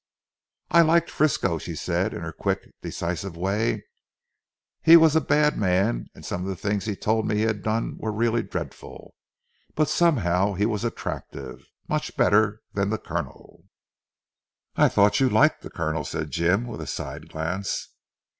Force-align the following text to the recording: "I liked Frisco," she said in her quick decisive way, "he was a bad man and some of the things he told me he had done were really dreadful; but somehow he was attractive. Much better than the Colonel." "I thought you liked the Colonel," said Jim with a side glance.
"I 0.71 0.81
liked 0.81 1.11
Frisco," 1.11 1.59
she 1.59 1.75
said 1.75 2.11
in 2.11 2.21
her 2.21 2.31
quick 2.31 2.73
decisive 2.81 3.37
way, 3.37 3.83
"he 4.81 4.97
was 4.97 5.15
a 5.15 5.21
bad 5.21 5.59
man 5.59 6.07
and 6.15 6.25
some 6.25 6.41
of 6.41 6.47
the 6.47 6.55
things 6.55 6.85
he 6.85 6.95
told 6.95 7.27
me 7.27 7.35
he 7.35 7.41
had 7.43 7.61
done 7.61 7.97
were 7.99 8.11
really 8.11 8.41
dreadful; 8.41 9.13
but 9.75 9.87
somehow 9.89 10.53
he 10.53 10.65
was 10.65 10.83
attractive. 10.83 11.63
Much 11.87 12.17
better 12.17 12.63
than 12.73 12.89
the 12.89 12.97
Colonel." 12.97 13.65
"I 14.75 14.89
thought 14.89 15.19
you 15.19 15.29
liked 15.29 15.61
the 15.61 15.69
Colonel," 15.69 16.03
said 16.03 16.31
Jim 16.31 16.65
with 16.65 16.81
a 16.81 16.87
side 16.87 17.29
glance. 17.29 17.89